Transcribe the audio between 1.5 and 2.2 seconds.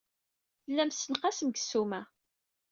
ssuma.